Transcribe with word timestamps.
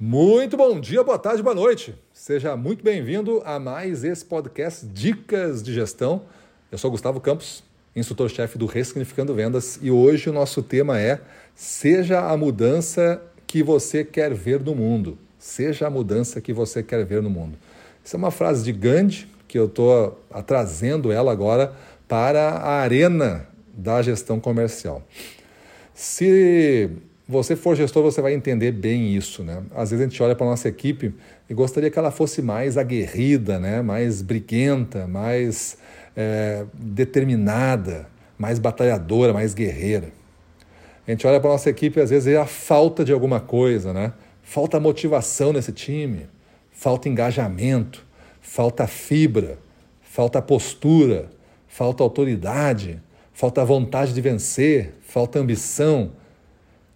Muito 0.00 0.56
bom 0.56 0.78
dia, 0.78 1.02
boa 1.02 1.18
tarde, 1.18 1.42
boa 1.42 1.56
noite. 1.56 1.92
Seja 2.12 2.56
muito 2.56 2.84
bem-vindo 2.84 3.42
a 3.44 3.58
mais 3.58 4.04
esse 4.04 4.24
podcast 4.24 4.86
Dicas 4.86 5.60
de 5.60 5.74
Gestão. 5.74 6.22
Eu 6.70 6.78
sou 6.78 6.88
Gustavo 6.88 7.20
Campos, 7.20 7.64
instrutor-chefe 7.96 8.56
do 8.56 8.66
Ressignificando 8.66 9.34
Vendas, 9.34 9.76
e 9.82 9.90
hoje 9.90 10.30
o 10.30 10.32
nosso 10.32 10.62
tema 10.62 11.00
é 11.00 11.20
Seja 11.52 12.20
a 12.30 12.36
mudança 12.36 13.20
que 13.44 13.60
você 13.60 14.04
quer 14.04 14.32
ver 14.32 14.60
no 14.60 14.72
mundo. 14.72 15.18
Seja 15.36 15.88
a 15.88 15.90
mudança 15.90 16.40
que 16.40 16.52
você 16.52 16.80
quer 16.80 17.04
ver 17.04 17.20
no 17.20 17.28
mundo. 17.28 17.58
Isso 18.04 18.14
é 18.14 18.18
uma 18.18 18.30
frase 18.30 18.62
de 18.62 18.70
Gandhi 18.70 19.26
que 19.48 19.58
eu 19.58 19.66
estou 19.66 20.24
trazendo 20.46 21.10
ela 21.10 21.32
agora 21.32 21.74
para 22.06 22.50
a 22.50 22.74
arena 22.74 23.48
da 23.74 24.00
gestão 24.00 24.38
comercial. 24.38 25.02
Se 25.92 26.88
você 27.28 27.54
for 27.54 27.76
gestor, 27.76 28.02
você 28.02 28.22
vai 28.22 28.32
entender 28.32 28.72
bem 28.72 29.14
isso, 29.14 29.44
né? 29.44 29.62
Às 29.74 29.90
vezes 29.90 30.06
a 30.06 30.08
gente 30.08 30.22
olha 30.22 30.34
para 30.34 30.46
nossa 30.46 30.66
equipe 30.66 31.14
e 31.48 31.52
gostaria 31.52 31.90
que 31.90 31.98
ela 31.98 32.10
fosse 32.10 32.40
mais 32.40 32.78
aguerrida, 32.78 33.58
né? 33.58 33.82
mais 33.82 34.22
briguenta, 34.22 35.06
mais 35.06 35.76
é, 36.16 36.64
determinada, 36.72 38.06
mais 38.38 38.58
batalhadora, 38.58 39.34
mais 39.34 39.52
guerreira. 39.52 40.10
A 41.06 41.10
gente 41.10 41.26
olha 41.26 41.38
para 41.38 41.50
nossa 41.50 41.68
equipe 41.68 42.00
e 42.00 42.02
às 42.02 42.08
vezes 42.08 42.32
é 42.32 42.38
a 42.38 42.46
falta 42.46 43.04
de 43.04 43.12
alguma 43.12 43.40
coisa, 43.40 43.92
né? 43.92 44.14
Falta 44.42 44.80
motivação 44.80 45.52
nesse 45.52 45.72
time, 45.72 46.26
falta 46.72 47.10
engajamento, 47.10 48.06
falta 48.40 48.86
fibra, 48.86 49.58
falta 50.00 50.40
postura, 50.40 51.28
falta 51.66 52.02
autoridade, 52.02 52.98
falta 53.34 53.62
vontade 53.66 54.14
de 54.14 54.20
vencer, 54.22 54.94
falta 55.02 55.38
ambição, 55.38 56.12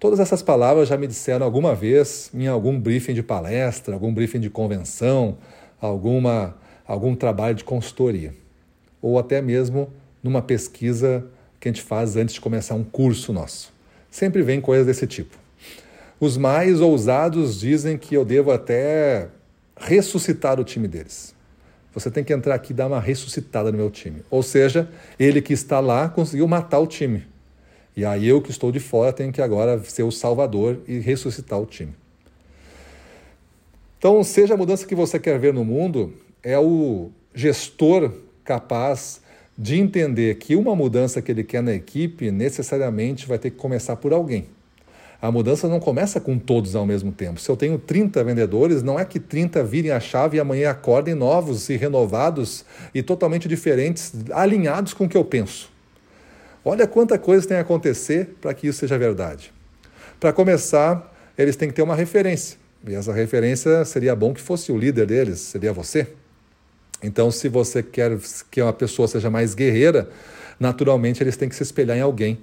Todas 0.02 0.18
essas 0.18 0.42
palavras 0.42 0.88
já 0.88 0.96
me 0.96 1.06
disseram 1.06 1.46
alguma 1.46 1.76
vez 1.76 2.28
em 2.34 2.48
algum 2.48 2.76
briefing 2.76 3.14
de 3.14 3.22
palestra, 3.22 3.94
algum 3.94 4.12
briefing 4.12 4.40
de 4.40 4.50
convenção, 4.50 5.38
alguma, 5.80 6.56
algum 6.84 7.14
trabalho 7.14 7.54
de 7.54 7.62
consultoria, 7.62 8.34
ou 9.00 9.16
até 9.16 9.40
mesmo 9.40 9.92
numa 10.20 10.42
pesquisa 10.42 11.24
que 11.60 11.68
a 11.68 11.72
gente 11.72 11.82
faz 11.82 12.16
antes 12.16 12.34
de 12.34 12.40
começar 12.40 12.74
um 12.74 12.82
curso 12.82 13.32
nosso. 13.32 13.72
Sempre 14.10 14.42
vem 14.42 14.60
coisas 14.60 14.86
desse 14.86 15.06
tipo. 15.06 15.38
Os 16.18 16.36
mais 16.36 16.80
ousados 16.80 17.60
dizem 17.60 17.96
que 17.96 18.16
eu 18.16 18.24
devo 18.24 18.50
até 18.50 19.28
ressuscitar 19.76 20.58
o 20.58 20.64
time 20.64 20.88
deles. 20.88 21.32
Você 21.94 22.10
tem 22.10 22.24
que 22.24 22.32
entrar 22.32 22.56
aqui 22.56 22.72
e 22.72 22.74
dar 22.74 22.88
uma 22.88 22.98
ressuscitada 22.98 23.70
no 23.70 23.78
meu 23.78 23.88
time. 23.88 24.24
Ou 24.28 24.42
seja, 24.42 24.88
ele 25.16 25.40
que 25.40 25.52
está 25.52 25.78
lá 25.78 26.08
conseguiu 26.08 26.48
matar 26.48 26.80
o 26.80 26.88
time. 26.88 27.30
E 27.96 28.04
aí 28.04 28.26
eu 28.26 28.40
que 28.40 28.50
estou 28.50 28.72
de 28.72 28.80
fora 28.80 29.12
tenho 29.12 29.32
que 29.32 29.42
agora 29.42 29.82
ser 29.84 30.02
o 30.02 30.10
salvador 30.10 30.78
e 30.88 30.98
ressuscitar 30.98 31.60
o 31.60 31.66
time. 31.66 31.92
Então, 33.98 34.22
seja 34.24 34.54
a 34.54 34.56
mudança 34.56 34.86
que 34.86 34.94
você 34.94 35.18
quer 35.18 35.38
ver 35.38 35.54
no 35.54 35.64
mundo, 35.64 36.12
é 36.42 36.58
o 36.58 37.10
gestor 37.34 38.12
capaz 38.44 39.20
de 39.56 39.78
entender 39.78 40.36
que 40.36 40.56
uma 40.56 40.74
mudança 40.74 41.22
que 41.22 41.30
ele 41.30 41.44
quer 41.44 41.62
na 41.62 41.72
equipe 41.72 42.30
necessariamente 42.30 43.26
vai 43.26 43.38
ter 43.38 43.50
que 43.50 43.56
começar 43.56 43.96
por 43.96 44.12
alguém. 44.12 44.46
A 45.20 45.30
mudança 45.30 45.68
não 45.68 45.78
começa 45.78 46.20
com 46.20 46.36
todos 46.36 46.74
ao 46.74 46.84
mesmo 46.84 47.12
tempo. 47.12 47.38
Se 47.38 47.48
eu 47.48 47.56
tenho 47.56 47.78
30 47.78 48.24
vendedores, 48.24 48.82
não 48.82 48.98
é 48.98 49.04
que 49.04 49.20
30 49.20 49.62
virem 49.62 49.92
a 49.92 50.00
chave 50.00 50.36
e 50.36 50.40
amanhã 50.40 50.70
acordem 50.70 51.14
novos 51.14 51.68
e 51.68 51.76
renovados 51.76 52.64
e 52.92 53.04
totalmente 53.04 53.46
diferentes, 53.46 54.12
alinhados 54.32 54.92
com 54.92 55.04
o 55.04 55.08
que 55.08 55.16
eu 55.16 55.24
penso. 55.24 55.71
Olha 56.64 56.86
quanta 56.86 57.18
coisa 57.18 57.46
tem 57.46 57.56
a 57.56 57.60
acontecer 57.60 58.36
para 58.40 58.54
que 58.54 58.68
isso 58.68 58.78
seja 58.78 58.96
verdade. 58.96 59.52
Para 60.20 60.32
começar, 60.32 61.12
eles 61.36 61.56
têm 61.56 61.68
que 61.68 61.74
ter 61.74 61.82
uma 61.82 61.96
referência. 61.96 62.56
E 62.86 62.94
essa 62.94 63.12
referência 63.12 63.84
seria 63.84 64.14
bom 64.14 64.32
que 64.32 64.40
fosse 64.40 64.70
o 64.70 64.78
líder 64.78 65.06
deles, 65.06 65.40
seria 65.40 65.72
você. 65.72 66.08
Então, 67.02 67.30
se 67.30 67.48
você 67.48 67.82
quer 67.82 68.16
que 68.50 68.62
uma 68.62 68.72
pessoa 68.72 69.08
seja 69.08 69.28
mais 69.28 69.54
guerreira, 69.54 70.08
naturalmente 70.58 71.22
eles 71.22 71.36
têm 71.36 71.48
que 71.48 71.56
se 71.56 71.62
espelhar 71.62 71.96
em 71.96 72.00
alguém. 72.00 72.38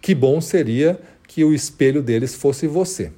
Que 0.00 0.14
bom 0.14 0.40
seria 0.40 1.00
que 1.26 1.44
o 1.44 1.52
espelho 1.52 2.00
deles 2.00 2.34
fosse 2.34 2.66
você. 2.66 3.12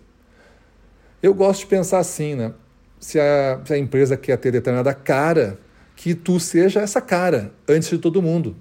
Eu 1.23 1.34
gosto 1.34 1.61
de 1.61 1.67
pensar 1.67 1.99
assim, 1.99 2.34
né? 2.34 2.53
Se 2.99 3.21
a, 3.21 3.61
se 3.65 3.75
a 3.75 3.79
empresa 3.79 4.17
quer 4.17 4.37
ter 4.39 4.50
determinada 4.50 4.95
cara, 4.95 5.59
que 5.95 6.15
tu 6.15 6.41
seja 6.41 6.81
essa 6.81 7.00
cara 7.00 7.53
antes 7.69 7.91
de 7.91 7.99
todo 7.99 8.23
mundo. 8.23 8.56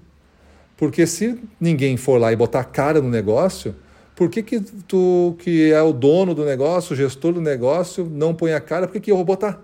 Porque 0.80 1.06
se 1.06 1.38
ninguém 1.60 1.98
for 1.98 2.18
lá 2.18 2.32
e 2.32 2.36
botar 2.36 2.64
cara 2.64 3.02
no 3.02 3.10
negócio, 3.10 3.76
por 4.16 4.30
que, 4.30 4.42
que 4.42 4.58
tu, 4.88 5.36
que 5.38 5.70
é 5.70 5.82
o 5.82 5.92
dono 5.92 6.34
do 6.34 6.42
negócio, 6.42 6.94
o 6.94 6.96
gestor 6.96 7.34
do 7.34 7.40
negócio, 7.42 8.06
não 8.10 8.34
põe 8.34 8.54
a 8.54 8.60
cara? 8.62 8.86
Por 8.86 8.94
que, 8.94 9.00
que 9.00 9.12
eu 9.12 9.16
vou 9.16 9.24
botar? 9.26 9.62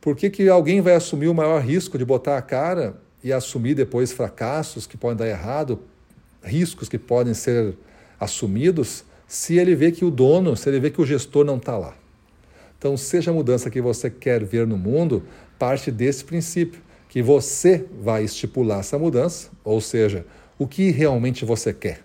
Por 0.00 0.16
que, 0.16 0.30
que 0.30 0.48
alguém 0.48 0.80
vai 0.80 0.96
assumir 0.96 1.28
o 1.28 1.34
maior 1.34 1.62
risco 1.62 1.96
de 1.96 2.04
botar 2.04 2.36
a 2.36 2.42
cara 2.42 2.96
e 3.22 3.32
assumir 3.32 3.74
depois 3.74 4.10
fracassos 4.10 4.84
que 4.84 4.96
podem 4.96 5.18
dar 5.18 5.28
errado, 5.28 5.80
riscos 6.42 6.88
que 6.88 6.98
podem 6.98 7.32
ser 7.32 7.76
assumidos, 8.18 9.04
se 9.28 9.58
ele 9.58 9.76
vê 9.76 9.92
que 9.92 10.04
o 10.04 10.10
dono, 10.10 10.56
se 10.56 10.68
ele 10.68 10.80
vê 10.80 10.90
que 10.90 11.00
o 11.00 11.06
gestor 11.06 11.44
não 11.44 11.56
está 11.56 11.78
lá? 11.78 11.94
Então, 12.76 12.96
seja 12.96 13.30
a 13.30 13.34
mudança 13.34 13.70
que 13.70 13.80
você 13.80 14.10
quer 14.10 14.42
ver 14.42 14.66
no 14.66 14.76
mundo, 14.76 15.22
parte 15.56 15.92
desse 15.92 16.24
princípio 16.24 16.87
que 17.18 17.22
você 17.22 17.84
vai 18.00 18.22
estipular 18.22 18.78
essa 18.78 18.96
mudança, 18.96 19.48
ou 19.64 19.80
seja, 19.80 20.24
o 20.56 20.68
que 20.68 20.92
realmente 20.92 21.44
você 21.44 21.72
quer. 21.72 22.00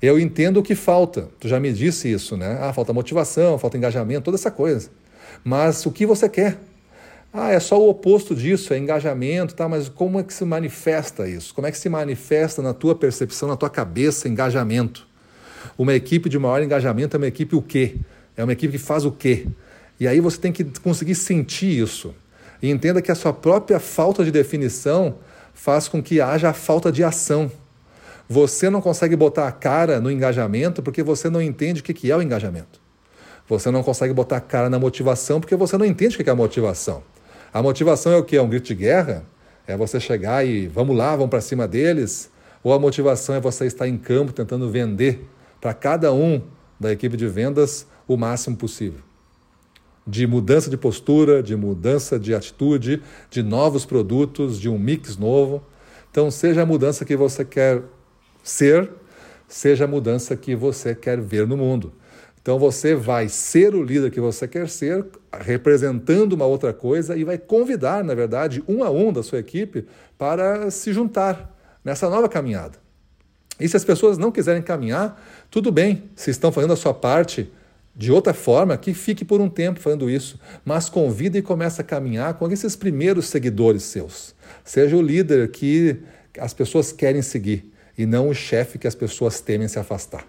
Eu 0.00 0.20
entendo 0.20 0.58
o 0.58 0.62
que 0.62 0.76
falta, 0.76 1.28
tu 1.40 1.48
já 1.48 1.58
me 1.58 1.72
disse 1.72 2.08
isso, 2.08 2.36
né? 2.36 2.56
Ah, 2.60 2.72
falta 2.72 2.92
motivação, 2.92 3.58
falta 3.58 3.76
engajamento, 3.76 4.22
toda 4.22 4.36
essa 4.36 4.48
coisa. 4.48 4.88
Mas 5.42 5.84
o 5.84 5.90
que 5.90 6.06
você 6.06 6.28
quer? 6.28 6.58
Ah, 7.32 7.50
é 7.50 7.58
só 7.58 7.80
o 7.80 7.88
oposto 7.88 8.32
disso, 8.32 8.72
é 8.72 8.78
engajamento, 8.78 9.52
tá? 9.52 9.68
Mas 9.68 9.88
como 9.88 10.20
é 10.20 10.22
que 10.22 10.32
se 10.32 10.44
manifesta 10.44 11.28
isso? 11.28 11.52
Como 11.52 11.66
é 11.66 11.72
que 11.72 11.78
se 11.78 11.88
manifesta 11.88 12.62
na 12.62 12.72
tua 12.72 12.94
percepção, 12.94 13.48
na 13.48 13.56
tua 13.56 13.68
cabeça, 13.68 14.28
engajamento? 14.28 15.08
Uma 15.76 15.92
equipe 15.92 16.28
de 16.28 16.38
maior 16.38 16.62
engajamento 16.62 17.16
é 17.16 17.18
uma 17.18 17.26
equipe 17.26 17.56
o 17.56 17.62
quê? 17.62 17.96
É 18.36 18.44
uma 18.44 18.52
equipe 18.52 18.78
que 18.78 18.78
faz 18.78 19.04
o 19.04 19.10
quê? 19.10 19.48
E 19.98 20.06
aí 20.06 20.20
você 20.20 20.38
tem 20.38 20.52
que 20.52 20.62
conseguir 20.80 21.16
sentir 21.16 21.76
isso. 21.82 22.14
E 22.62 22.70
entenda 22.70 23.00
que 23.00 23.10
a 23.10 23.14
sua 23.14 23.32
própria 23.32 23.80
falta 23.80 24.24
de 24.24 24.30
definição 24.30 25.16
faz 25.54 25.88
com 25.88 26.02
que 26.02 26.20
haja 26.20 26.50
a 26.50 26.52
falta 26.52 26.90
de 26.92 27.02
ação. 27.02 27.50
Você 28.28 28.70
não 28.70 28.80
consegue 28.80 29.16
botar 29.16 29.48
a 29.48 29.52
cara 29.52 30.00
no 30.00 30.10
engajamento 30.10 30.82
porque 30.82 31.02
você 31.02 31.28
não 31.28 31.42
entende 31.42 31.80
o 31.80 31.84
que 31.84 32.10
é 32.10 32.16
o 32.16 32.22
engajamento. 32.22 32.80
Você 33.48 33.70
não 33.70 33.82
consegue 33.82 34.14
botar 34.14 34.36
a 34.36 34.40
cara 34.40 34.70
na 34.70 34.78
motivação 34.78 35.40
porque 35.40 35.56
você 35.56 35.76
não 35.76 35.84
entende 35.84 36.14
o 36.14 36.22
que 36.22 36.30
é 36.30 36.32
a 36.32 36.36
motivação. 36.36 37.02
A 37.52 37.60
motivação 37.60 38.12
é 38.12 38.16
o 38.16 38.22
que? 38.22 38.36
É 38.36 38.42
um 38.42 38.48
grito 38.48 38.68
de 38.68 38.76
guerra? 38.76 39.24
É 39.66 39.76
você 39.76 39.98
chegar 39.98 40.46
e 40.46 40.68
vamos 40.68 40.96
lá, 40.96 41.16
vamos 41.16 41.30
para 41.30 41.40
cima 41.40 41.66
deles? 41.66 42.30
Ou 42.62 42.72
a 42.72 42.78
motivação 42.78 43.34
é 43.34 43.40
você 43.40 43.66
estar 43.66 43.88
em 43.88 43.98
campo 43.98 44.32
tentando 44.32 44.70
vender 44.70 45.26
para 45.60 45.74
cada 45.74 46.12
um 46.12 46.40
da 46.78 46.92
equipe 46.92 47.16
de 47.16 47.26
vendas 47.26 47.86
o 48.06 48.16
máximo 48.16 48.56
possível? 48.56 49.09
De 50.10 50.26
mudança 50.26 50.68
de 50.68 50.76
postura, 50.76 51.42
de 51.42 51.54
mudança 51.54 52.18
de 52.18 52.34
atitude, 52.34 53.00
de 53.30 53.42
novos 53.42 53.86
produtos, 53.86 54.58
de 54.58 54.68
um 54.68 54.78
mix 54.78 55.16
novo. 55.16 55.62
Então, 56.10 56.30
seja 56.30 56.62
a 56.62 56.66
mudança 56.66 57.04
que 57.04 57.16
você 57.16 57.44
quer 57.44 57.82
ser, 58.42 58.90
seja 59.46 59.84
a 59.84 59.88
mudança 59.88 60.36
que 60.36 60.56
você 60.56 60.94
quer 60.94 61.20
ver 61.20 61.46
no 61.46 61.56
mundo. 61.56 61.92
Então, 62.42 62.58
você 62.58 62.94
vai 62.94 63.28
ser 63.28 63.74
o 63.74 63.82
líder 63.84 64.10
que 64.10 64.20
você 64.20 64.48
quer 64.48 64.68
ser, 64.68 65.06
representando 65.40 66.32
uma 66.32 66.46
outra 66.46 66.72
coisa 66.72 67.16
e 67.16 67.22
vai 67.22 67.38
convidar, 67.38 68.02
na 68.02 68.14
verdade, 68.14 68.64
um 68.66 68.82
a 68.82 68.90
um 68.90 69.12
da 69.12 69.22
sua 69.22 69.38
equipe 69.38 69.86
para 70.18 70.70
se 70.70 70.92
juntar 70.92 71.56
nessa 71.84 72.10
nova 72.10 72.28
caminhada. 72.28 72.78
E 73.60 73.68
se 73.68 73.76
as 73.76 73.84
pessoas 73.84 74.18
não 74.18 74.32
quiserem 74.32 74.62
caminhar, 74.62 75.22
tudo 75.50 75.70
bem, 75.70 76.10
se 76.16 76.30
estão 76.30 76.50
fazendo 76.50 76.72
a 76.72 76.76
sua 76.76 76.94
parte 76.94 77.48
de 77.94 78.12
outra 78.12 78.32
forma, 78.32 78.76
que 78.76 78.94
fique 78.94 79.24
por 79.24 79.40
um 79.40 79.48
tempo 79.48 79.80
fazendo 79.80 80.08
isso, 80.08 80.38
mas 80.64 80.88
convida 80.88 81.36
e 81.38 81.42
começa 81.42 81.82
a 81.82 81.84
caminhar 81.84 82.34
com 82.34 82.50
esses 82.50 82.76
primeiros 82.76 83.26
seguidores 83.26 83.82
seus. 83.82 84.34
Seja 84.64 84.96
o 84.96 85.02
líder 85.02 85.50
que 85.50 85.98
as 86.38 86.54
pessoas 86.54 86.92
querem 86.92 87.22
seguir 87.22 87.70
e 87.98 88.06
não 88.06 88.28
o 88.28 88.34
chefe 88.34 88.78
que 88.78 88.86
as 88.86 88.94
pessoas 88.94 89.40
temem 89.40 89.68
se 89.68 89.78
afastar. 89.78 90.26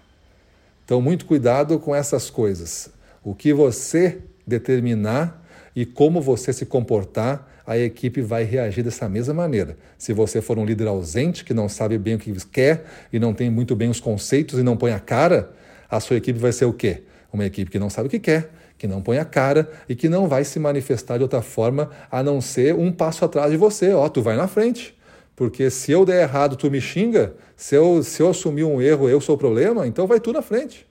Então, 0.84 1.00
muito 1.00 1.24
cuidado 1.24 1.78
com 1.78 1.94
essas 1.94 2.28
coisas. 2.28 2.90
O 3.22 3.34
que 3.34 3.52
você 3.52 4.18
determinar 4.46 5.42
e 5.74 5.86
como 5.86 6.20
você 6.20 6.52
se 6.52 6.66
comportar, 6.66 7.48
a 7.66 7.78
equipe 7.78 8.20
vai 8.20 8.44
reagir 8.44 8.82
dessa 8.82 9.08
mesma 9.08 9.32
maneira. 9.32 9.76
Se 9.96 10.12
você 10.12 10.42
for 10.42 10.58
um 10.58 10.64
líder 10.64 10.88
ausente, 10.88 11.44
que 11.44 11.54
não 11.54 11.68
sabe 11.68 11.96
bem 11.96 12.16
o 12.16 12.18
que 12.18 12.34
quer 12.46 12.84
e 13.12 13.18
não 13.18 13.32
tem 13.32 13.48
muito 13.48 13.74
bem 13.74 13.88
os 13.88 14.00
conceitos 14.00 14.58
e 14.58 14.62
não 14.62 14.76
põe 14.76 14.92
a 14.92 15.00
cara, 15.00 15.52
a 15.88 16.00
sua 16.00 16.16
equipe 16.16 16.38
vai 16.38 16.52
ser 16.52 16.64
o 16.64 16.72
quê? 16.72 17.04
Uma 17.32 17.46
equipe 17.46 17.70
que 17.70 17.78
não 17.78 17.88
sabe 17.88 18.08
o 18.08 18.10
que 18.10 18.18
quer, 18.18 18.50
que 18.76 18.86
não 18.86 19.00
põe 19.00 19.18
a 19.18 19.24
cara 19.24 19.70
e 19.88 19.94
que 19.94 20.08
não 20.08 20.28
vai 20.28 20.44
se 20.44 20.58
manifestar 20.58 21.16
de 21.16 21.22
outra 21.22 21.40
forma 21.40 21.90
a 22.10 22.22
não 22.22 22.40
ser 22.40 22.74
um 22.74 22.92
passo 22.92 23.24
atrás 23.24 23.50
de 23.50 23.56
você. 23.56 23.92
Ó, 23.92 24.08
tu 24.08 24.20
vai 24.20 24.36
na 24.36 24.46
frente. 24.46 24.94
Porque 25.34 25.70
se 25.70 25.90
eu 25.90 26.04
der 26.04 26.22
errado, 26.22 26.56
tu 26.56 26.70
me 26.70 26.80
xinga. 26.80 27.34
Se 27.56 27.74
eu, 27.74 28.02
se 28.02 28.22
eu 28.22 28.28
assumir 28.28 28.64
um 28.64 28.82
erro, 28.82 29.08
eu 29.08 29.20
sou 29.20 29.34
o 29.34 29.38
problema, 29.38 29.86
então 29.86 30.06
vai 30.06 30.20
tu 30.20 30.32
na 30.32 30.42
frente. 30.42 30.86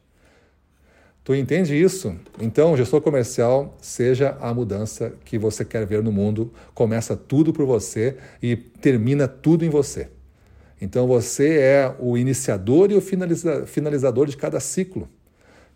Tu 1.23 1.35
entende 1.35 1.79
isso? 1.79 2.15
Então, 2.39 2.75
gestor 2.75 2.99
comercial, 2.99 3.77
seja 3.79 4.35
a 4.41 4.51
mudança 4.53 5.13
que 5.23 5.37
você 5.37 5.63
quer 5.63 5.85
ver 5.85 6.01
no 6.01 6.11
mundo. 6.11 6.51
Começa 6.73 7.15
tudo 7.15 7.53
por 7.53 7.65
você 7.65 8.17
e 8.41 8.55
termina 8.55 9.27
tudo 9.27 9.63
em 9.63 9.69
você. 9.69 10.09
Então, 10.81 11.05
você 11.05 11.59
é 11.59 11.95
o 11.99 12.17
iniciador 12.17 12.89
e 12.91 12.95
o 12.95 13.01
finalizador 13.01 14.25
de 14.25 14.35
cada 14.35 14.59
ciclo. 14.59 15.07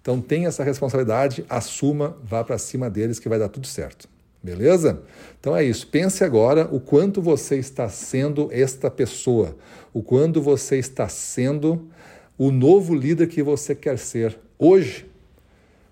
Então, 0.06 0.22
tenha 0.22 0.50
essa 0.50 0.64
responsabilidade, 0.64 1.44
assuma, 1.50 2.16
vá 2.24 2.44
para 2.44 2.60
cima 2.60 2.92
deles 2.92 3.18
que 3.18 3.28
vai 3.28 3.40
dar 3.40 3.50
tudo 3.50 3.66
certo. 3.66 4.08
Beleza? 4.44 5.02
Então 5.40 5.58
é 5.58 5.64
isso. 5.64 5.88
Pense 5.88 6.24
agora 6.24 6.70
o 6.72 6.80
quanto 6.80 7.20
você 7.20 7.58
está 7.58 7.90
sendo 7.90 8.48
esta 8.52 8.92
pessoa, 8.92 9.58
o 9.92 10.04
quanto 10.04 10.40
você 10.40 10.78
está 10.78 11.10
sendo 11.10 11.88
o 12.38 12.52
novo 12.52 12.94
líder 12.94 13.26
que 13.26 13.42
você 13.42 13.74
quer 13.74 13.98
ser 13.98 14.38
hoje. 14.60 15.08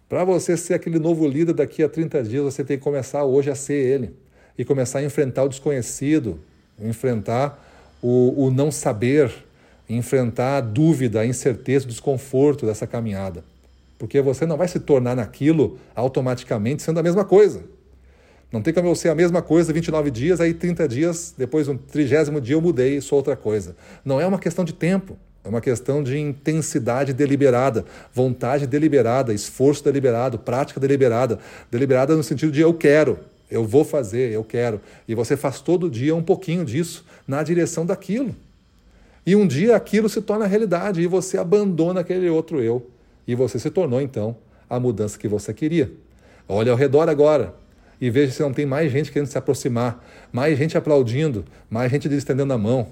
Para 0.07 0.23
você 0.23 0.55
ser 0.55 0.75
aquele 0.75 0.99
novo 0.99 1.27
líder 1.27 1.53
daqui 1.53 1.81
a 1.81 1.89
30 1.89 2.21
dias, 2.21 2.43
você 2.43 2.63
tem 2.63 2.77
que 2.77 2.83
começar 2.83 3.23
hoje 3.23 3.49
a 3.49 3.55
ser 3.55 3.73
ele 3.73 4.13
e 4.55 4.63
começar 4.63 4.99
a 4.99 5.03
enfrentar 5.03 5.45
o 5.45 5.49
desconhecido, 5.49 6.39
enfrentar 6.79 7.59
o, 8.03 8.45
o 8.45 8.51
não 8.51 8.69
saber, 8.69 9.33
enfrentar 9.89 10.57
a 10.57 10.61
dúvida, 10.61 11.21
a 11.21 11.25
incerteza, 11.25 11.85
o 11.85 11.89
desconforto 11.89 12.67
dessa 12.67 12.85
caminhada. 12.85 13.43
Porque 14.03 14.19
você 14.19 14.45
não 14.45 14.57
vai 14.57 14.67
se 14.67 14.81
tornar 14.81 15.15
naquilo 15.15 15.79
automaticamente 15.95 16.83
sendo 16.83 16.99
a 16.99 17.01
mesma 17.01 17.23
coisa. 17.23 17.63
Não 18.51 18.61
tem 18.61 18.73
como 18.73 18.89
eu 18.89 18.95
ser 18.95 19.07
a 19.07 19.15
mesma 19.15 19.41
coisa 19.41 19.71
29 19.71 20.11
dias, 20.11 20.41
aí 20.41 20.53
30 20.53 20.85
dias, 20.89 21.33
depois 21.37 21.69
no 21.69 21.77
trigésimo 21.77 22.41
dia 22.41 22.57
eu 22.57 22.59
mudei 22.59 22.97
e 22.97 23.01
sou 23.01 23.15
outra 23.15 23.37
coisa. 23.37 23.77
Não 24.03 24.19
é 24.19 24.27
uma 24.27 24.37
questão 24.37 24.65
de 24.65 24.73
tempo, 24.73 25.15
é 25.41 25.47
uma 25.47 25.61
questão 25.61 26.03
de 26.03 26.19
intensidade 26.19 27.13
deliberada, 27.13 27.85
vontade 28.13 28.67
deliberada, 28.67 29.33
esforço 29.33 29.81
deliberado, 29.81 30.37
prática 30.37 30.81
deliberada. 30.81 31.39
Deliberada 31.71 32.13
no 32.13 32.23
sentido 32.23 32.51
de 32.51 32.59
eu 32.59 32.73
quero, 32.73 33.17
eu 33.49 33.63
vou 33.63 33.85
fazer, 33.85 34.33
eu 34.33 34.43
quero. 34.43 34.81
E 35.07 35.15
você 35.15 35.37
faz 35.37 35.61
todo 35.61 35.89
dia 35.89 36.13
um 36.13 36.21
pouquinho 36.21 36.65
disso 36.65 37.05
na 37.25 37.41
direção 37.41 37.85
daquilo. 37.85 38.35
E 39.25 39.33
um 39.33 39.47
dia 39.47 39.77
aquilo 39.77 40.09
se 40.09 40.21
torna 40.21 40.45
realidade 40.45 40.99
e 40.99 41.07
você 41.07 41.37
abandona 41.37 42.01
aquele 42.01 42.29
outro 42.29 42.61
eu. 42.61 42.85
E 43.27 43.35
você 43.35 43.57
se 43.57 43.69
tornou, 43.69 44.01
então, 44.01 44.35
a 44.69 44.79
mudança 44.79 45.17
que 45.17 45.27
você 45.27 45.53
queria. 45.53 45.91
Olha 46.47 46.71
ao 46.71 46.77
redor 46.77 47.09
agora 47.09 47.53
e 47.99 48.09
veja 48.09 48.31
se 48.31 48.41
não 48.41 48.53
tem 48.53 48.65
mais 48.65 48.91
gente 48.91 49.11
querendo 49.11 49.27
se 49.27 49.37
aproximar, 49.37 50.03
mais 50.31 50.57
gente 50.57 50.77
aplaudindo, 50.77 51.45
mais 51.69 51.91
gente 51.91 52.07
estendendo 52.13 52.51
a 52.51 52.57
mão, 52.57 52.87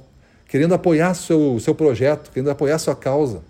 querendo 0.48 0.74
apoiar 0.74 1.14
seu, 1.14 1.60
seu 1.60 1.76
projeto, 1.76 2.32
querendo 2.32 2.50
apoiar 2.50 2.78
sua 2.78 2.96
causa. 2.96 3.42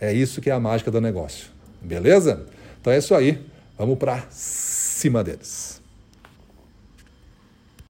É 0.00 0.12
isso 0.12 0.40
que 0.40 0.50
é 0.50 0.52
a 0.52 0.60
mágica 0.60 0.90
do 0.90 1.00
negócio. 1.00 1.46
Beleza? 1.80 2.46
Então 2.80 2.92
é 2.92 2.98
isso 2.98 3.14
aí. 3.14 3.44
Vamos 3.76 3.98
para 3.98 4.24
cima 4.30 5.24
deles. 5.24 5.83